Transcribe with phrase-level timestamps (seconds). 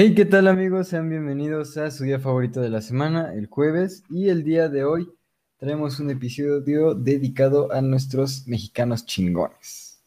[0.00, 0.86] Hey, ¿qué tal amigos?
[0.86, 4.84] Sean bienvenidos a su día favorito de la semana, el jueves, y el día de
[4.84, 5.08] hoy
[5.56, 10.00] traemos un episodio dedicado a nuestros mexicanos chingones.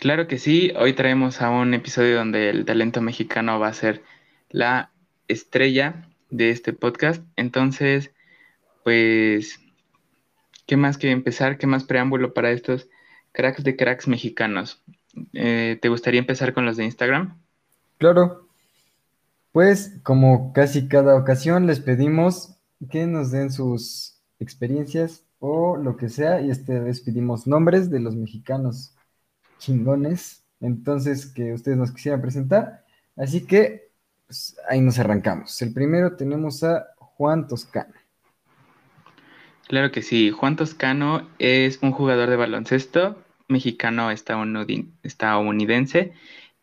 [0.00, 4.02] Claro que sí, hoy traemos a un episodio donde el talento mexicano va a ser
[4.50, 4.90] la
[5.28, 7.22] estrella de este podcast.
[7.36, 8.10] Entonces,
[8.82, 9.60] pues,
[10.66, 11.56] ¿qué más que empezar?
[11.56, 12.88] ¿Qué más preámbulo para estos
[13.30, 14.82] cracks de cracks mexicanos?
[15.34, 17.43] Eh, ¿Te gustaría empezar con los de Instagram?
[18.04, 18.50] Claro,
[19.50, 22.54] pues como casi cada ocasión les pedimos
[22.90, 28.00] que nos den sus experiencias o lo que sea y este vez pedimos nombres de
[28.00, 28.94] los mexicanos
[29.56, 32.84] chingones, entonces que ustedes nos quisieran presentar.
[33.16, 33.88] Así que
[34.26, 35.62] pues, ahí nos arrancamos.
[35.62, 37.94] El primero tenemos a Juan Toscano.
[39.66, 43.16] Claro que sí, Juan Toscano es un jugador de baloncesto
[43.48, 46.12] mexicano estadounidense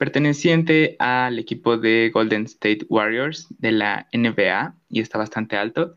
[0.02, 5.94] perteneciente al equipo de Golden State Warriors de la NBA y está bastante alto.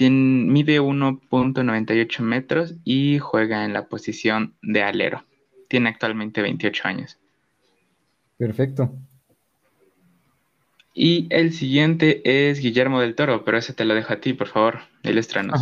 [0.00, 5.22] Mide 1.98 metros y juega en la posición de alero.
[5.68, 7.18] Tiene actualmente 28 años.
[8.38, 8.94] Perfecto.
[10.94, 14.48] Y el siguiente es Guillermo del Toro, pero ese te lo dejo a ti, por
[14.48, 15.60] favor, el estranos.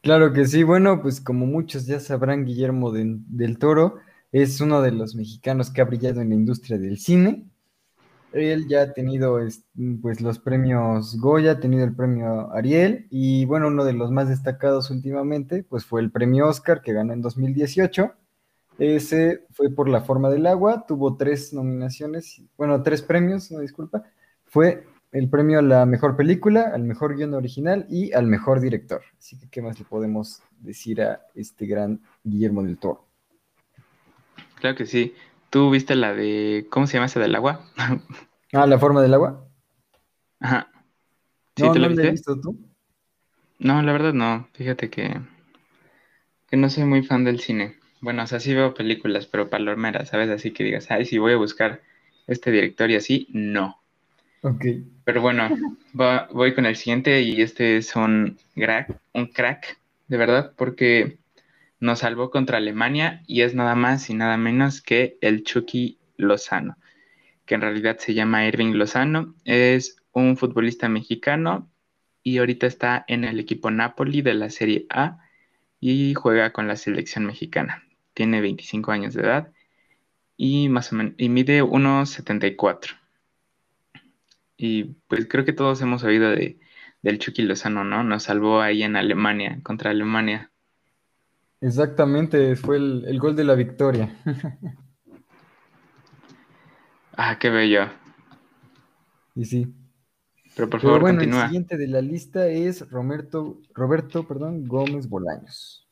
[0.00, 0.62] Claro que sí.
[0.62, 3.98] Bueno, pues como muchos ya sabrán, Guillermo del Toro
[4.32, 7.48] es uno de los mexicanos que ha brillado en la industria del cine.
[8.32, 9.38] Él ya ha tenido
[10.02, 14.28] pues, los premios Goya, ha tenido el premio Ariel y bueno, uno de los más
[14.28, 18.12] destacados últimamente pues fue el premio Oscar que ganó en 2018.
[18.78, 24.04] Ese fue por La forma del agua, tuvo tres nominaciones, bueno, tres premios, no disculpa.
[24.44, 29.00] Fue el premio a la mejor película, al mejor guion original y al mejor director.
[29.18, 33.05] Así que, ¿qué más le podemos decir a este gran Guillermo del Toro?
[34.56, 35.14] Claro que sí.
[35.50, 36.66] ¿Tú viste la de.
[36.70, 37.64] ¿Cómo se llama esa del agua?
[38.52, 39.46] ah, la forma del agua.
[40.40, 40.68] Ajá.
[41.56, 42.10] ¿Sí no, te lo viste?
[42.10, 42.58] visto tú?
[43.58, 44.48] No, la verdad no.
[44.54, 45.20] Fíjate que.
[46.48, 47.76] que no soy muy fan del cine.
[48.00, 50.28] Bueno, o sea, sí veo películas, pero palomeras, ¿sabes?
[50.30, 51.80] Así que digas, ay, si voy a buscar
[52.26, 53.80] este director y así, no.
[54.42, 54.64] Ok.
[55.04, 55.48] Pero bueno,
[56.32, 59.78] voy con el siguiente y este es un crack, un crack,
[60.08, 61.18] de verdad, porque
[61.80, 66.76] nos salvó contra Alemania y es nada más y nada menos que el Chucky Lozano,
[67.44, 71.70] que en realidad se llama Irving Lozano, es un futbolista mexicano
[72.22, 75.18] y ahorita está en el equipo Napoli de la Serie A
[75.80, 77.84] y juega con la selección mexicana.
[78.14, 79.52] Tiene 25 años de edad
[80.36, 82.98] y más o menos y mide 1.74.
[84.56, 86.58] Y pues creo que todos hemos oído de,
[87.02, 88.02] del Chucky Lozano, ¿no?
[88.02, 90.50] Nos salvó ahí en Alemania, contra Alemania.
[91.60, 94.14] Exactamente, fue el, gol de la victoria.
[97.16, 97.88] ah, qué bello.
[99.34, 99.74] Y sí.
[100.54, 101.42] Pero por favor, bueno, continúa.
[101.42, 105.86] El siguiente de la lista es Roberto, Roberto perdón, Gómez Bolaños.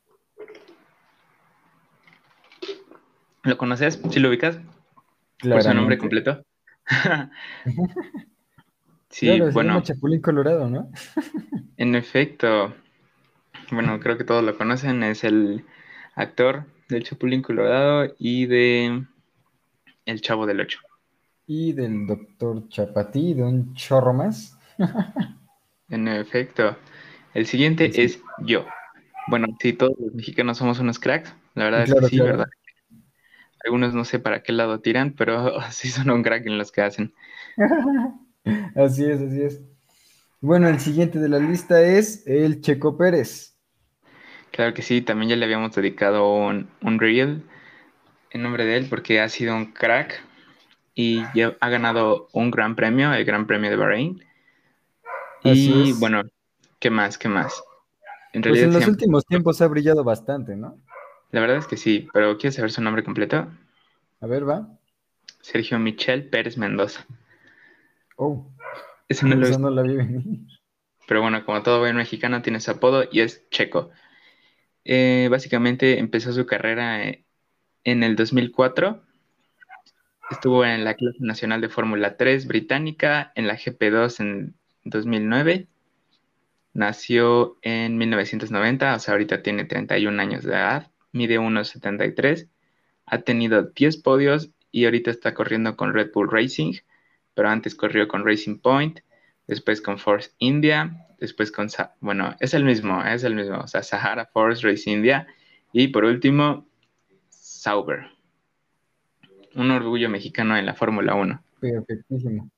[3.43, 4.01] ¿Lo conoces?
[4.11, 4.59] ¿Sí lo ubicas?
[5.41, 6.45] ¿Por su nombre completo?
[9.11, 9.83] sí, claro, bueno.
[9.83, 10.91] Chapulín Colorado, ¿no?
[11.77, 12.75] en efecto,
[13.71, 15.65] bueno, creo que todos lo conocen, es el
[16.15, 19.05] actor del Chapulín Colorado y de
[20.05, 20.79] El Chavo del Ocho.
[21.47, 24.59] Y del Doctor Chapatí, de un chorro más.
[25.89, 26.77] en efecto.
[27.35, 28.67] El siguiente es yo.
[29.29, 32.47] Bueno, sí, todos los mexicanos somos unos cracks, la verdad es que sí, ¿verdad?
[33.65, 36.83] Algunos no sé para qué lado tiran, pero sí son un crack en los que
[36.83, 37.15] hacen.
[38.77, 39.63] así es, así es.
[40.41, 43.54] Bueno, el siguiente de la lista es el Checo Pérez.
[44.55, 47.43] Claro que sí, también ya le habíamos dedicado un, un reel
[48.31, 50.23] en nombre de él porque ha sido un crack
[50.95, 54.25] y ya ha ganado un gran premio, el Gran Premio de Bahrein.
[55.43, 56.23] y bueno,
[56.79, 57.19] ¿qué más?
[57.19, 57.65] ¿Qué más?
[58.33, 60.79] En, pues en los últimos tiempos ha brillado bastante, ¿no?
[61.33, 63.49] La verdad es que sí, pero ¿quieres saber su nombre completo?
[64.21, 64.69] A ver, va.
[65.41, 67.05] Sergio Michel Pérez Mendoza.
[68.15, 68.47] Oh,
[69.09, 70.23] eso no, lo no la vi venir.
[71.09, 73.91] Pero bueno, como todo buen mexicano, tiene su apodo y es Checo.
[74.85, 77.25] Eh, básicamente empezó su carrera eh,
[77.85, 79.03] en el 2004.
[80.31, 84.55] Estuvo en la clase nacional de Fórmula 3 británica, en la GP2 en
[84.85, 85.69] 2009.
[86.73, 92.49] Nació en 1990, o sea, ahorita tiene 31 años de edad, mide 1,73.
[93.07, 96.73] Ha tenido 10 podios y ahorita está corriendo con Red Bull Racing,
[97.35, 99.01] pero antes corrió con Racing Point,
[99.47, 101.69] después con Force India, después con,
[102.01, 105.27] bueno, es el mismo, es el mismo, o sea, Sahara Force Race India
[105.73, 106.67] y por último,
[107.31, 108.11] Sauber.
[109.55, 111.43] Un orgullo mexicano en la Fórmula 1.
[111.61, 112.51] Perfectísimo.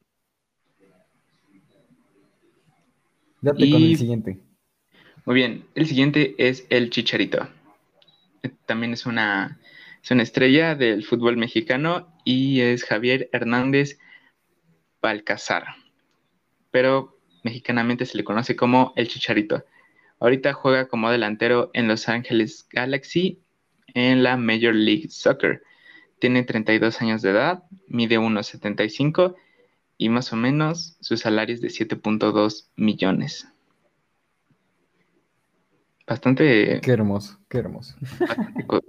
[3.41, 4.41] Date con el siguiente.
[5.25, 7.49] Muy bien, el siguiente es el Chicharito.
[8.67, 9.61] También es una,
[10.03, 13.99] es una estrella del fútbol mexicano y es Javier Hernández
[15.01, 15.65] Balcazar.
[16.71, 17.16] Pero
[17.47, 19.65] mexicanamente se le conoce como el Chicharito.
[20.19, 23.41] Ahorita juega como delantero en Los Ángeles Galaxy
[23.95, 25.63] en la Major League Soccer.
[26.19, 29.37] Tiene 32 años de edad, mide 1,75
[29.97, 33.47] y más o menos su salario es de 7.2 millones.
[36.05, 36.81] Bastante.
[36.83, 37.97] Qué hermoso, qué hermoso.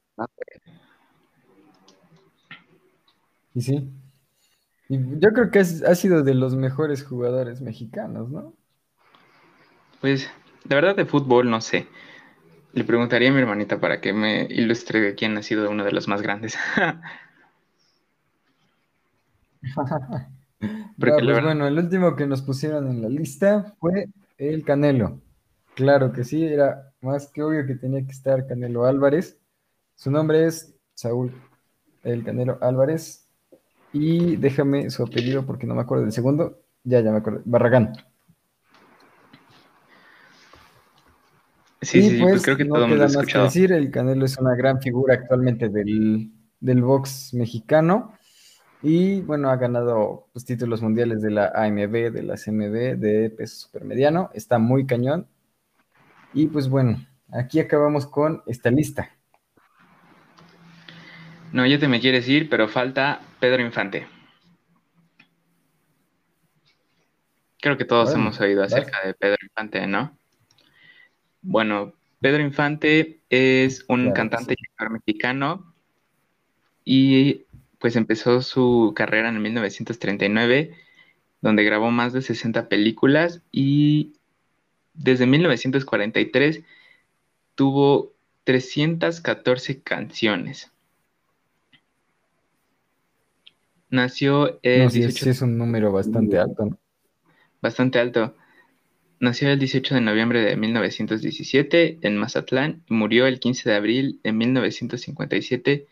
[3.54, 3.88] y sí.
[4.90, 8.54] Yo creo que ha sido de los mejores jugadores mexicanos, ¿no?
[10.02, 10.30] Pues,
[10.68, 11.88] la verdad de fútbol no sé.
[12.74, 15.92] Le preguntaría a mi hermanita para que me ilustre de quién ha sido uno de
[15.92, 16.58] los más grandes.
[21.00, 24.08] Pues bueno, el último que nos pusieron en la lista fue
[24.38, 25.22] el Canelo.
[25.76, 29.40] Claro que sí, era más que obvio que tenía que estar Canelo Álvarez.
[29.96, 31.32] Su nombre es Saúl
[32.04, 33.27] El Canelo Álvarez.
[33.94, 36.62] Y déjame su apellido porque no me acuerdo del segundo.
[36.84, 37.42] Ya, ya me acuerdo.
[37.46, 37.94] Barragán.
[41.82, 44.56] Sí, sí, pues, pues, creo que todo queda más que decir, el Canelo es una
[44.56, 48.18] gran figura actualmente del, del box mexicano
[48.82, 53.68] y bueno, ha ganado pues, títulos mundiales de la AMB, de la CMB, de peso
[53.68, 55.28] supermediano, está muy cañón.
[56.34, 59.17] Y pues bueno, aquí acabamos con esta lista.
[61.52, 64.08] No, ya te me quieres ir, pero falta Pedro Infante.
[67.60, 70.18] Creo que todos hemos oído acerca de Pedro Infante, ¿no?
[71.42, 74.56] Bueno, Pedro Infante es un cantante
[74.90, 75.74] mexicano
[76.84, 77.46] y
[77.80, 80.76] pues empezó su carrera en 1939,
[81.42, 84.14] donde grabó más de 60 películas y
[84.94, 86.64] desde 1943
[87.56, 88.14] tuvo
[88.44, 90.72] 314 canciones.
[93.90, 96.78] Nació el es un número bastante alto.
[97.62, 98.36] Bastante alto.
[99.20, 104.20] Nació el 18 de noviembre de 1917 en Mazatlán y murió el 15 de abril
[104.24, 105.88] de 1957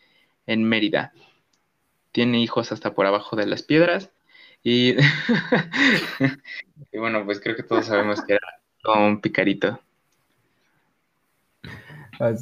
[0.46, 1.12] en Mérida.
[2.12, 4.10] Tiene hijos hasta por abajo de las piedras
[4.62, 4.94] y,
[6.92, 8.46] y bueno, pues creo que todos sabemos que era
[8.94, 9.80] un picarito.
[12.20, 12.32] Ah,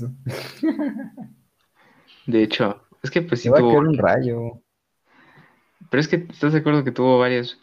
[2.26, 3.78] de hecho, es que pues sí tuvo...
[3.78, 4.60] un rayo.
[5.90, 7.58] Pero es que, ¿estás de acuerdo que tuvo varias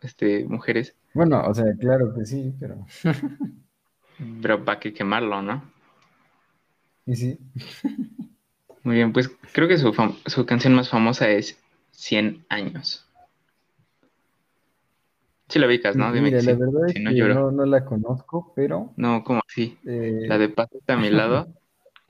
[0.00, 0.94] este, mujeres?
[1.14, 2.86] Bueno, o sea, claro que sí, pero.
[4.42, 5.62] pero para que quemarlo, ¿no?
[7.06, 7.38] Y sí.
[8.82, 9.92] Muy bien, pues creo que su,
[10.26, 11.58] su canción más famosa es
[11.92, 13.06] 100 años.
[15.48, 16.12] Sí la ubicas, ¿no?
[16.12, 18.92] Dime Mira, la verdad es que no, no, la conozco, pero...
[18.96, 19.78] No, ¿cómo así?
[19.86, 21.48] Eh, la de Patita a mi lado,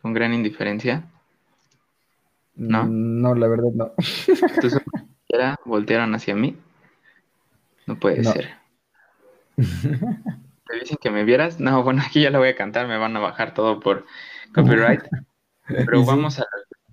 [0.00, 1.10] con gran indiferencia.
[2.54, 2.86] ¿No?
[2.86, 3.92] No, la verdad no.
[4.26, 4.80] Entonces,
[5.64, 6.56] voltearon hacia mí.
[7.86, 8.50] No puede ser.
[9.56, 11.60] ¿Te dicen que me vieras?
[11.60, 14.06] No, bueno, aquí ya la voy a cantar, me van a bajar todo por
[14.54, 15.02] copyright.
[15.66, 16.46] Pero vamos a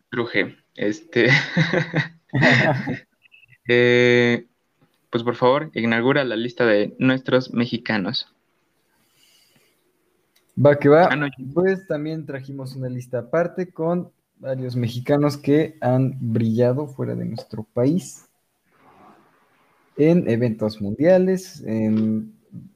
[0.10, 0.56] truje.
[0.76, 1.30] Este.
[3.66, 4.46] Eh,
[5.10, 8.28] pues por favor, inaugura la lista de nuestros mexicanos.
[10.58, 11.06] Va que va.
[11.06, 17.24] Ah, pues también trajimos una lista aparte con varios mexicanos que han brillado fuera de
[17.24, 18.28] nuestro país
[19.98, 22.34] en eventos mundiales, en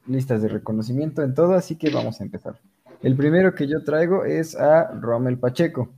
[0.08, 2.60] listas de reconocimiento, en todo, así que vamos a empezar.
[3.02, 5.90] El primero que yo traigo es a Rommel Pacheco.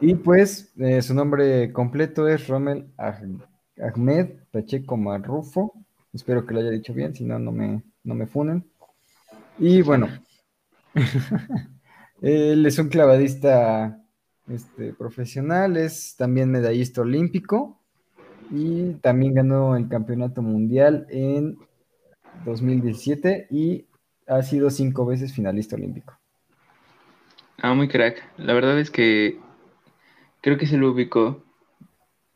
[0.00, 5.74] Y pues eh, su nombre completo es Rommel Ahmed Pacheco Marrufo.
[6.12, 8.64] Espero que lo haya dicho bien, si no, no me, no me funen.
[9.58, 10.08] Y bueno,
[12.22, 14.02] él es un clavadista
[14.48, 17.79] este, profesional, es también medallista olímpico
[18.50, 21.58] y también ganó el campeonato mundial en
[22.44, 23.86] 2017 y
[24.26, 26.18] ha sido cinco veces finalista olímpico.
[27.58, 28.26] Ah, muy crack.
[28.38, 29.38] La verdad es que
[30.40, 31.44] creo que se lo ubicó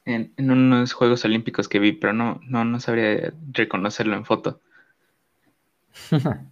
[0.04, 4.60] en, unos Juegos Olímpicos que vi, pero no, no, no sabría reconocerlo en foto.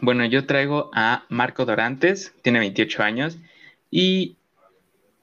[0.00, 3.38] bueno, yo traigo a Marco Dorantes, tiene 28 años
[3.90, 4.36] y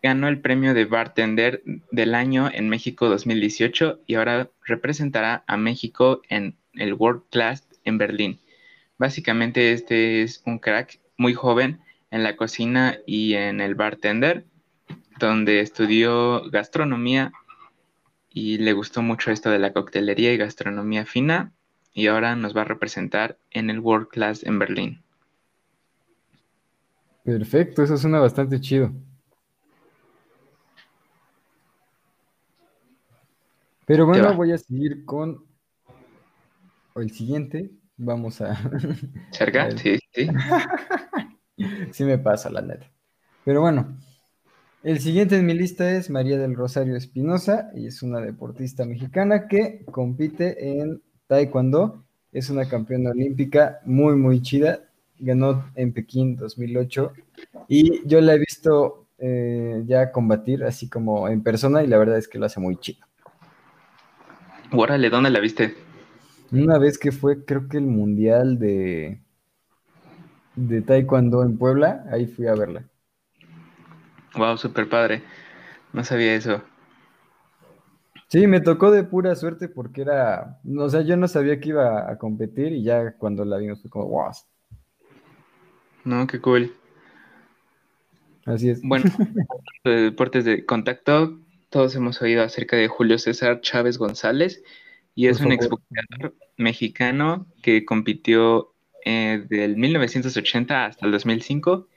[0.04, 6.22] ganó el premio de bartender del año en México 2018 y ahora representará a México
[6.30, 8.40] en el World Class en Berlín.
[8.98, 11.80] Básicamente este es un crack muy joven
[12.12, 14.46] en la cocina y en el bartender.
[15.20, 17.34] donde estudió gastronomía
[18.30, 21.52] y le gustó mucho esto de la coctelería y gastronomía fina
[21.94, 25.02] y ahora nos va a representar en el World Class en Berlín.
[27.26, 28.94] Perfecto, eso suena bastante chido.
[33.90, 35.44] Pero bueno, voy a seguir con
[36.96, 37.72] el siguiente.
[37.98, 38.56] Vamos a.
[39.32, 39.68] ¿Cerca?
[39.78, 40.28] Sí, sí.
[41.92, 42.86] sí me pasa, la neta.
[43.44, 43.98] Pero bueno,
[44.84, 49.48] el siguiente en mi lista es María del Rosario Espinosa, y es una deportista mexicana
[49.48, 52.04] que compite en Taekwondo.
[52.32, 54.82] Es una campeona olímpica muy, muy chida.
[55.18, 57.12] Ganó en Pekín 2008
[57.68, 62.20] y yo la he visto eh, ya combatir así como en persona y la verdad
[62.20, 63.09] es que lo hace muy chido.
[64.72, 65.76] Órale, ¿dónde la viste?
[66.52, 69.22] Una vez que fue, creo que el mundial de,
[70.56, 72.84] de Taekwondo en Puebla, ahí fui a verla.
[74.36, 75.24] Wow, super padre.
[75.94, 76.62] No sabía eso.
[78.28, 82.12] Sí, me tocó de pura suerte porque era, o sea, yo no sabía que iba
[82.12, 84.32] a competir y ya cuando la vimos fue como, wow.
[86.06, 86.72] No, qué cool.
[88.46, 88.82] Así es.
[88.84, 89.06] Bueno,
[89.84, 94.64] deportes de contacto, todos hemos oído acerca de Julio César Chávez González
[95.16, 98.74] y es un exboxeador mexicano que compitió
[99.06, 101.88] eh, del 1980 hasta el 2005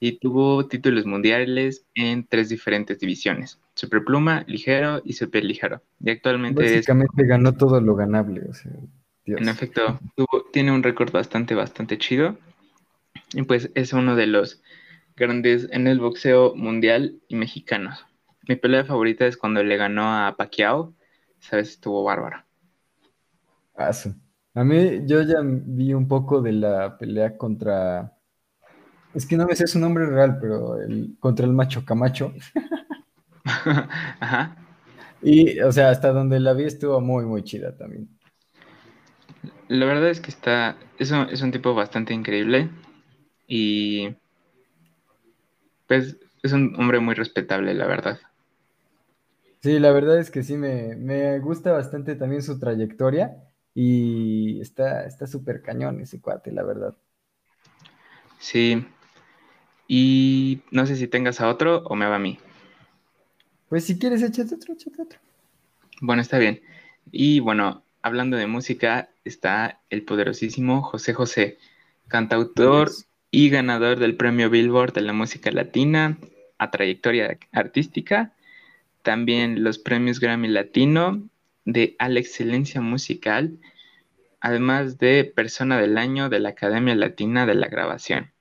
[0.00, 5.80] y tuvo títulos mundiales en tres diferentes divisiones, superpluma, ligero y superligero.
[6.00, 8.42] Y actualmente Básicamente ganó todo lo ganable,
[9.26, 10.00] En efecto,
[10.52, 12.36] tiene un récord bastante, bastante chido.
[13.32, 14.60] Y pues es uno de los
[15.14, 17.96] grandes en el boxeo mundial y mexicano.
[18.48, 20.94] Mi pelea favorita es cuando le ganó a Pacquiao.
[21.40, 22.44] Sabes, estuvo bárbaro.
[23.74, 23.90] Ah,
[24.54, 28.16] A mí, yo ya vi un poco de la pelea contra
[29.14, 32.32] es que no me sé su nombre real, pero el, contra el macho Camacho.
[34.20, 34.56] Ajá.
[35.22, 38.08] Y, o sea, hasta donde la vi estuvo muy, muy chida también.
[39.68, 42.70] La verdad es que está, es un, es un tipo bastante increíble
[43.48, 44.16] y
[45.86, 48.18] pues es un hombre muy respetable, la verdad.
[49.62, 53.36] Sí, la verdad es que sí, me, me gusta bastante también su trayectoria
[53.74, 56.96] y está súper cañón ese cuate, la verdad.
[58.38, 58.84] Sí,
[59.86, 62.38] y no sé si tengas a otro o me va a mí.
[63.68, 65.18] Pues si quieres, échate otro, échate otro.
[66.00, 66.60] Bueno, está bien.
[67.10, 71.58] Y bueno, hablando de música, está el poderosísimo José José,
[72.08, 72.90] cantautor
[73.30, 76.18] y ganador del premio Billboard de la música latina
[76.58, 78.32] a trayectoria artística.
[79.02, 81.28] También los premios Grammy Latino
[81.64, 83.58] de a la excelencia musical,
[84.40, 88.32] además de persona del año de la Academia Latina de la Grabación.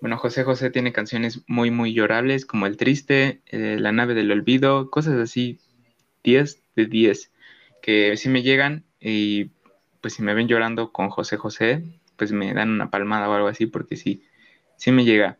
[0.00, 4.32] Bueno, José José tiene canciones muy, muy llorables, como El Triste, eh, La Nave del
[4.32, 5.60] Olvido, cosas así,
[6.24, 7.32] 10 de 10,
[7.82, 9.50] que sí me llegan y
[10.00, 11.84] pues si me ven llorando con José José,
[12.16, 14.24] pues me dan una palmada o algo así, porque sí,
[14.76, 15.38] sí me llega.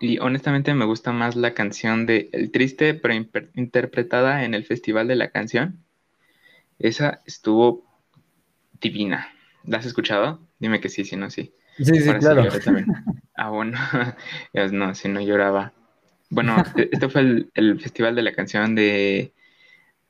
[0.00, 3.14] Y honestamente me gusta más la canción de El Triste, pero
[3.54, 5.84] interpretada en el Festival de la Canción.
[6.78, 7.84] Esa estuvo
[8.80, 9.28] divina.
[9.64, 10.40] ¿La has escuchado?
[10.58, 11.52] Dime que sí, si no, sí.
[11.78, 12.44] Sí, sí, claro.
[13.36, 13.78] Ah, bueno,
[14.72, 15.72] no, si no lloraba.
[16.30, 19.32] Bueno, e-, este fue el, Festival de la Canción de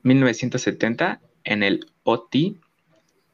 [0.03, 2.59] 1970 en el OTI.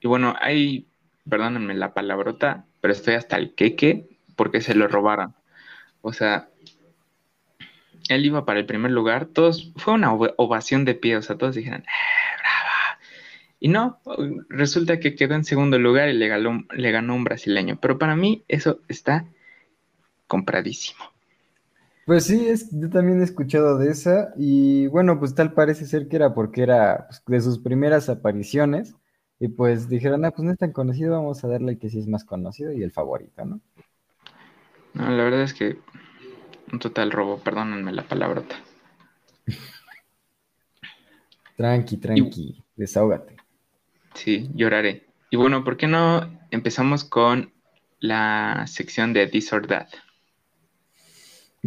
[0.02, 0.88] Y bueno, hay,
[1.30, 5.34] perdónenme la palabrota, pero estoy hasta el queque porque se lo robaron.
[6.06, 6.50] O sea,
[8.10, 11.56] él iba para el primer lugar, todos, fue una ovación de pie, o sea, todos
[11.56, 13.00] dijeron, ¡eh, brava!
[13.60, 14.00] Y no,
[14.48, 17.80] resulta que quedó en segundo lugar y le le ganó un brasileño.
[17.82, 19.26] Pero para mí eso está
[20.28, 21.04] compradísimo.
[22.06, 26.08] Pues sí, es, yo también he escuchado de esa y bueno, pues tal parece ser
[26.08, 28.94] que era porque era pues, de sus primeras apariciones
[29.40, 32.08] y pues dijeron, ah, pues no es tan conocido, vamos a darle que sí es
[32.08, 33.60] más conocido y el favorito, ¿no?
[34.96, 35.78] No, la verdad es que
[36.72, 38.56] un total robo, perdónenme la palabrota.
[41.58, 43.36] tranqui, tranqui, desahógate.
[44.14, 45.06] Sí, lloraré.
[45.30, 47.52] Y bueno, ¿por qué no empezamos con
[48.00, 49.88] la sección de This or That?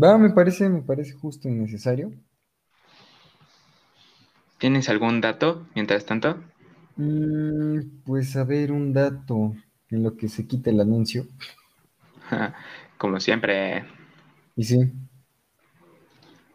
[0.02, 2.12] Va, me parece, me parece justo y necesario.
[4.58, 6.38] ¿Tienes algún dato mientras tanto?
[6.96, 9.54] Mm, pues a ver, un dato
[9.90, 11.26] en lo que se quita el anuncio.
[12.98, 13.84] Como siempre.
[14.56, 14.92] Y sí.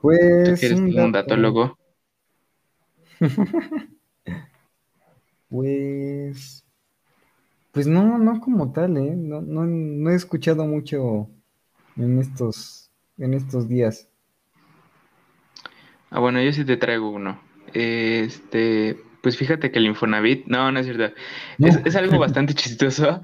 [0.01, 0.59] Pues.
[0.59, 1.05] ¿Tú un, dato...
[1.05, 1.77] un datólogo?
[5.49, 6.65] pues.
[7.71, 9.15] Pues no, no como tal, ¿eh?
[9.15, 11.29] No, no, no he escuchado mucho
[11.95, 14.09] en estos en estos días.
[16.09, 17.41] Ah, bueno, yo sí te traigo uno.
[17.73, 21.15] Este, pues fíjate que el Infonavit, no, no es cierto.
[21.57, 23.21] Es, es algo bastante chistoso,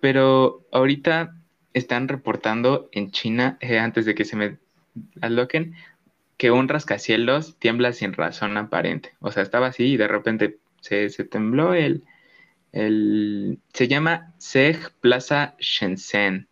[0.00, 1.39] pero ahorita
[1.74, 4.58] están reportando en China, eh, antes de que se me
[5.20, 5.74] aloquen,
[6.36, 9.14] que un rascacielos tiembla sin razón aparente.
[9.20, 12.04] O sea, estaba así y de repente se, tembló el,
[12.72, 13.58] el...
[13.72, 16.48] Se llama Seg Plaza Shenzhen.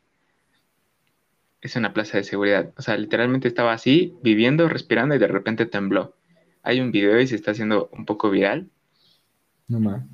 [1.61, 2.73] Es una plaza de seguridad.
[2.77, 6.15] O sea, literalmente estaba así, viviendo, respirando y de repente tembló.
[6.63, 8.69] Hay un video y se está haciendo un poco viral.
[9.67, 10.05] No más.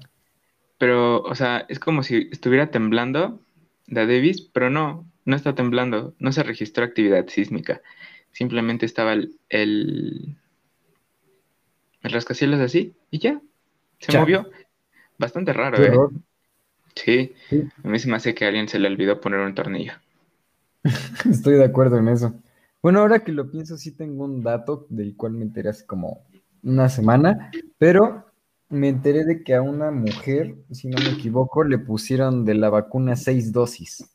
[0.78, 3.43] Pero, o sea, es como si estuviera temblando
[3.86, 7.82] la Davis, pero no, no está temblando, no se registró actividad sísmica.
[8.32, 10.36] Simplemente estaba el, el,
[12.02, 13.40] rascacielos así y ya,
[13.98, 14.50] se movió.
[15.18, 16.20] Bastante raro, ¿eh?
[16.96, 17.34] Sí,
[17.82, 19.92] a mí se me hace que a alguien se le olvidó poner un tornillo.
[21.30, 22.34] Estoy de acuerdo en eso.
[22.82, 26.24] Bueno, ahora que lo pienso, sí tengo un dato del cual me enteré hace como
[26.62, 28.26] una semana, pero
[28.74, 32.70] me enteré de que a una mujer, si no me equivoco, le pusieron de la
[32.70, 34.14] vacuna seis dosis.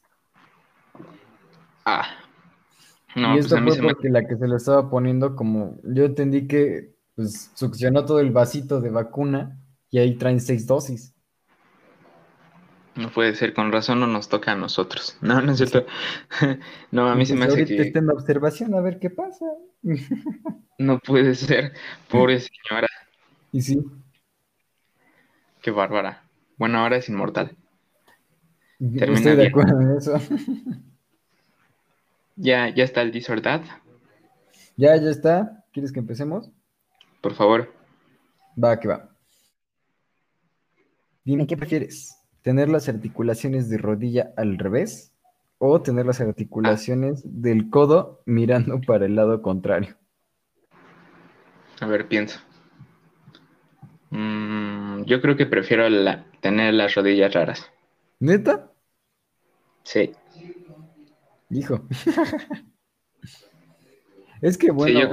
[1.85, 2.07] Ah.
[3.15, 6.47] No, y pues esto fue porque la que se lo estaba poniendo, como yo entendí
[6.47, 11.13] que pues succionó todo el vasito de vacuna y ahí traen seis dosis.
[12.95, 15.17] No puede ser, con razón no nos toca a nosotros.
[15.21, 15.85] No, no es cierto.
[16.91, 17.81] no, a mí se me hace que.
[17.81, 19.45] Está en observación a ver qué pasa.
[20.77, 21.73] no puede ser,
[22.09, 22.87] pobre señora.
[23.51, 23.83] Y sí.
[25.61, 26.23] Qué bárbara.
[26.57, 27.55] Bueno, ahora es inmortal.
[28.79, 30.13] Termina Estoy de acuerdo en eso.
[32.35, 33.61] ¿Ya, ¿Ya está el disordad?
[34.77, 35.65] Ya, ya está.
[35.73, 36.49] ¿Quieres que empecemos?
[37.19, 37.73] Por favor.
[38.61, 39.09] Va, que va.
[41.25, 42.15] Dime, ¿qué prefieres?
[42.41, 45.11] ¿Tener las articulaciones de rodilla al revés
[45.57, 49.97] o tener las articulaciones del codo mirando para el lado contrario?
[51.81, 52.39] A ver, pienso.
[54.11, 55.85] Mm, yo creo que prefiero
[56.41, 57.69] tener las rodillas raras.
[58.19, 58.72] ¿Neta?
[59.83, 60.11] Sí.
[61.50, 61.87] Hijo.
[64.41, 65.09] es que bueno,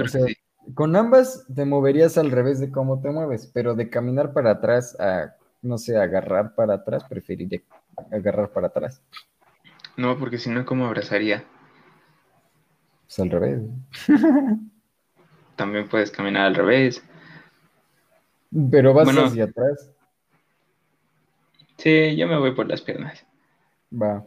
[0.73, 4.99] con ambas te moverías al revés de cómo te mueves, pero de caminar para atrás
[4.99, 7.61] a, no sé, agarrar para atrás, preferiría
[8.11, 9.01] agarrar para atrás.
[9.95, 11.43] No, porque si no, ¿cómo abrazaría?
[13.07, 13.61] Pues al revés.
[15.55, 17.03] También puedes caminar al revés.
[18.71, 19.91] Pero vas hacia atrás.
[21.77, 23.25] Sí, yo me voy por las piernas.
[23.91, 24.25] Va.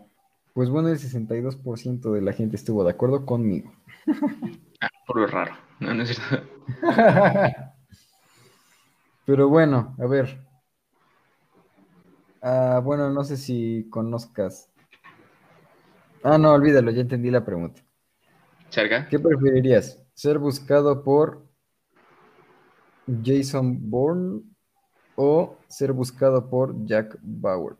[0.55, 3.73] Pues bueno, el 62% de la gente estuvo de acuerdo conmigo.
[4.81, 5.53] Ah, por lo raro.
[5.79, 6.49] No, no es cierto.
[9.27, 10.41] Pero bueno, a ver.
[12.43, 14.71] Ah, bueno, no sé si conozcas.
[16.23, 17.83] Ah, no, olvídalo, ya entendí la pregunta.
[18.71, 19.09] ¿Charga?
[19.09, 20.03] ¿Qué preferirías?
[20.15, 21.50] ¿Ser buscado por
[23.07, 24.43] Jason Bourne
[25.17, 27.77] o ser buscado por Jack Bauer?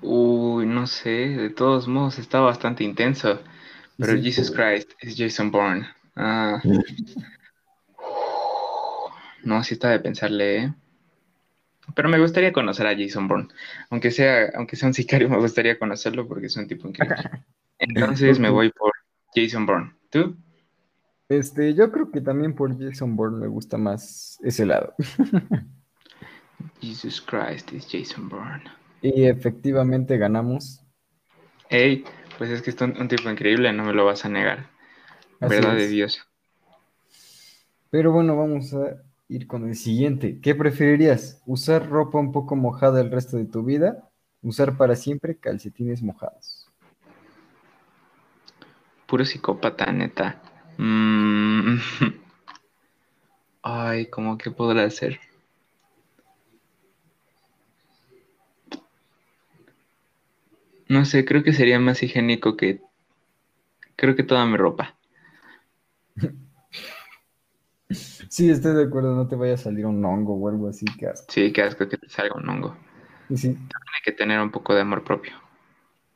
[0.00, 3.40] Uy, no sé, de todos modos está bastante intenso,
[3.96, 5.88] pero Jesus Christ es Jason Bourne.
[6.14, 6.60] Ah.
[9.42, 10.74] no, sí está de pensarle, ¿eh?
[11.94, 13.48] Pero me gustaría conocer a Jason Bourne.
[13.90, 17.16] Aunque sea, aunque sea un sicario, me gustaría conocerlo porque es un tipo increíble.
[17.78, 18.92] Entonces me voy por
[19.34, 19.94] Jason Bourne.
[20.10, 20.36] ¿Tú?
[21.28, 24.94] Este, yo creo que también por Jason Bourne me gusta más ese lado.
[26.80, 28.64] Jesus Christ es Jason Bourne.
[29.02, 30.80] Y efectivamente ganamos.
[31.68, 32.04] Hey,
[32.38, 34.70] pues es que es un, tipo increíble, no me lo vas a negar.
[35.40, 36.26] Verdad de Dios.
[37.90, 40.40] Pero bueno, vamos a ir con el siguiente.
[40.40, 41.42] ¿Qué preferirías?
[41.46, 44.10] ¿Usar ropa un poco mojada el resto de tu vida?
[44.40, 46.70] ¿Usar para siempre calcetines mojados?
[49.06, 50.40] Puro psicópata, neta.
[50.78, 51.78] Mm.
[53.62, 55.20] Ay, ¿cómo que podrá ser?
[60.88, 62.80] No sé, creo que sería más higiénico que.
[63.96, 64.96] Creo que toda mi ropa.
[67.90, 71.10] Sí, estoy de acuerdo, no te vaya a salir un hongo o algo así, que
[71.28, 72.76] Sí, que asco que te salga un hongo.
[73.30, 73.54] Sí.
[73.54, 73.68] Tiene
[74.04, 75.32] que tener un poco de amor propio.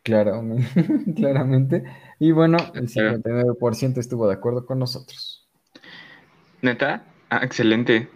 [0.03, 0.43] Claro,
[1.17, 1.85] claramente.
[2.19, 5.49] Y bueno, el 59% estuvo de acuerdo con nosotros.
[6.61, 7.05] ¿Neta?
[7.31, 8.09] Ah, excelente.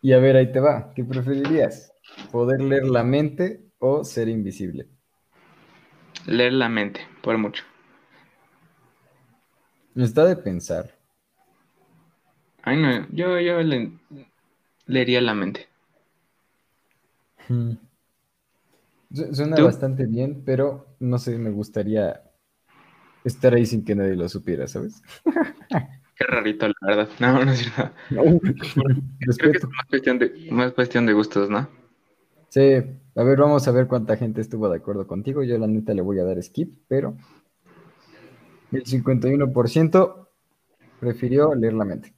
[0.00, 0.92] Y a ver, ahí te va.
[0.94, 1.92] ¿Qué preferirías?
[2.32, 4.88] ¿Poder leer la mente o ser invisible?
[6.26, 7.64] Leer la mente, por mucho.
[9.94, 10.98] Está de pensar.
[12.62, 13.60] Ay, no, yo, yo
[14.86, 15.68] leería la mente.
[17.48, 17.72] Hmm.
[19.12, 22.22] Suena bastante bien, pero no sé, me gustaría
[23.24, 25.02] estar ahí sin que nadie lo supiera, ¿sabes?
[26.16, 27.08] Qué rarito, la verdad.
[27.20, 27.92] No, no es cierto.
[29.38, 31.68] Creo que es más cuestión, de, más cuestión de gustos, ¿no?
[32.48, 32.74] Sí,
[33.14, 35.42] a ver, vamos a ver cuánta gente estuvo de acuerdo contigo.
[35.42, 37.16] Yo la neta le voy a dar skip, pero
[38.72, 40.28] el 51%
[41.00, 42.14] prefirió leer la mente.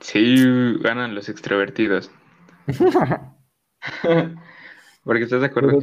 [0.00, 2.10] Sí, ganan los extrovertidos.
[5.04, 5.78] Porque estás de acuerdo.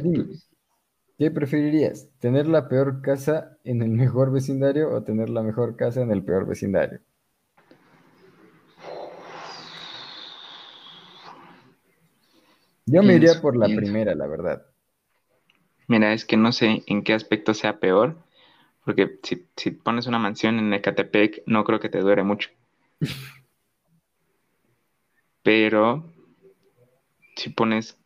[1.18, 2.08] ¿Qué preferirías?
[2.18, 6.24] ¿Tener la peor casa en el mejor vecindario o tener la mejor casa en el
[6.24, 7.00] peor vecindario?
[12.86, 14.66] Yo me iría por la primera, la verdad.
[15.86, 18.16] Mira, es que no sé en qué aspecto sea peor,
[18.84, 22.48] porque si, si pones una mansión en Ecatepec, no creo que te dure mucho.
[25.42, 26.10] Pero
[27.36, 27.99] si pones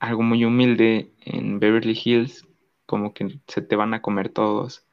[0.00, 2.48] algo muy humilde en Beverly Hills,
[2.86, 4.84] como que se te van a comer todos.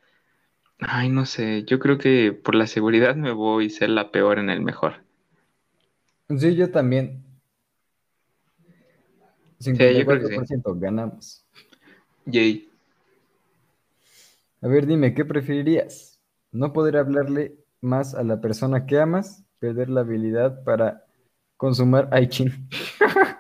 [0.79, 4.37] Ay, no sé, yo creo que por la seguridad me voy a ser la peor
[4.37, 5.03] en el mejor.
[6.37, 7.23] Sí, yo también.
[9.59, 11.43] 54% ganamos.
[12.25, 12.69] Yay.
[14.61, 16.19] A ver, dime, ¿qué preferirías?
[16.51, 19.43] ¿No poder hablarle más a la persona que amas?
[19.59, 21.05] ¿Perder la habilidad para
[21.55, 22.67] consumar iChin?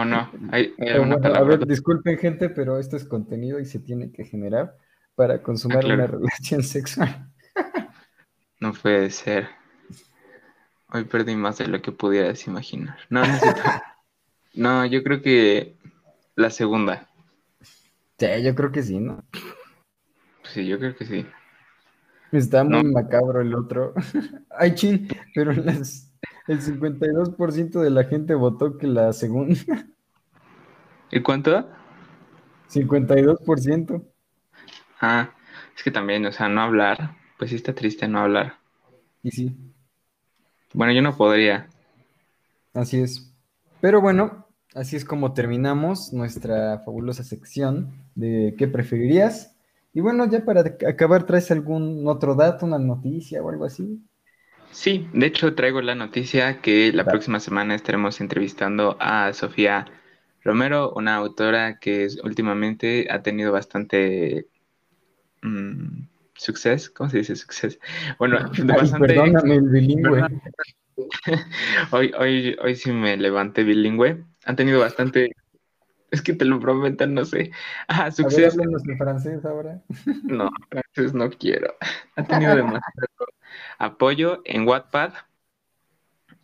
[0.00, 0.30] o no.
[0.50, 4.76] a ver, disculpen gente, pero esto es contenido y se tiene que generar
[5.14, 7.30] para consumar ah, una relación sexual.
[8.60, 9.48] no puede ser.
[10.90, 12.98] Hoy perdí más de lo que pudieras imaginar.
[13.10, 13.22] No,
[14.54, 15.76] no, yo creo que
[16.34, 17.08] la segunda.
[18.18, 19.24] Sí, yo creo que sí, ¿no?
[20.44, 21.26] Sí, yo creo que sí.
[22.32, 23.94] Está muy macabro el otro.
[24.50, 26.07] Ay, chin, pero las
[26.48, 29.54] el 52% de la gente votó que la segunda.
[31.10, 31.68] ¿Y cuánto?
[32.70, 34.02] 52%.
[35.00, 35.30] Ah,
[35.76, 38.56] es que también, o sea, no hablar, pues sí está triste no hablar.
[39.22, 39.56] Y sí.
[40.74, 41.68] Bueno, yo no podría.
[42.74, 43.32] Así es.
[43.80, 49.54] Pero bueno, así es como terminamos nuestra fabulosa sección de qué preferirías.
[49.94, 54.02] Y bueno, ya para acabar, ¿traes algún otro dato, una noticia o algo así?
[54.70, 59.86] Sí, de hecho traigo la noticia que la próxima semana estaremos entrevistando a Sofía
[60.44, 64.46] Romero, una autora que últimamente ha tenido bastante
[65.42, 66.02] mm,
[66.34, 67.78] suceso, ¿cómo se dice suceso?
[68.18, 69.08] Bueno, bastante...
[69.08, 70.22] Perdóname, el bilingüe.
[71.90, 74.24] hoy, hoy, hoy sí me levanté bilingüe.
[74.44, 75.32] Han tenido bastante
[76.10, 77.50] es que te lo prometo, no sé.
[77.86, 78.60] Ah, suceso.
[78.62, 79.82] en francés ahora.
[80.22, 81.74] No, francés no quiero.
[82.16, 83.08] Ha tenido demasiado
[83.78, 85.14] apoyo en Wattpad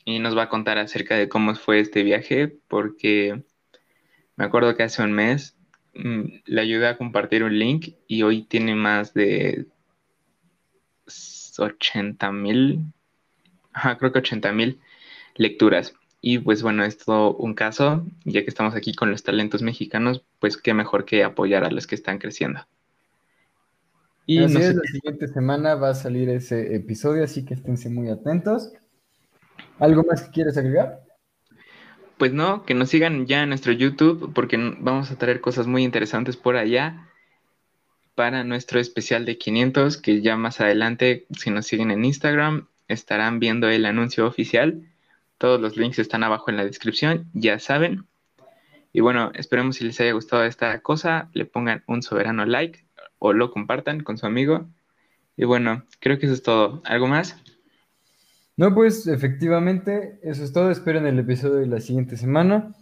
[0.04, 3.42] y nos va a contar acerca de cómo fue este viaje, porque
[4.36, 5.56] me acuerdo que hace un mes
[5.94, 9.66] mm, le ayudé a compartir un link y hoy tiene más de
[11.58, 12.80] 80 mil,
[13.98, 14.80] creo que 80 mil
[15.36, 15.94] lecturas.
[16.20, 20.24] Y pues bueno, es todo un caso, ya que estamos aquí con los talentos mexicanos,
[20.38, 22.66] pues qué mejor que apoyar a los que están creciendo.
[24.26, 24.74] Y no sé...
[24.74, 28.72] la siguiente semana va a salir ese episodio, así que esténse muy atentos.
[29.78, 31.02] ¿Algo más que quieres agregar?
[32.16, 35.82] Pues no, que nos sigan ya en nuestro YouTube, porque vamos a traer cosas muy
[35.82, 37.08] interesantes por allá
[38.14, 43.40] para nuestro especial de 500, que ya más adelante, si nos siguen en Instagram, estarán
[43.40, 44.82] viendo el anuncio oficial
[45.38, 48.06] todos los links están abajo en la descripción, ya saben.
[48.92, 52.84] Y bueno, esperemos si les haya gustado esta cosa, le pongan un soberano like
[53.24, 54.68] o lo compartan con su amigo.
[55.34, 56.82] Y bueno, creo que eso es todo.
[56.84, 57.42] ¿Algo más?
[58.54, 60.70] No, pues efectivamente, eso es todo.
[60.70, 62.74] Esperen el episodio de la siguiente semana.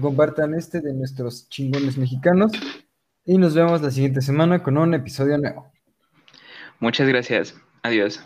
[0.00, 2.50] Compartan este de nuestros chingones mexicanos.
[3.24, 5.70] Y nos vemos la siguiente semana con un episodio nuevo.
[6.80, 7.54] Muchas gracias.
[7.84, 8.20] Adiós.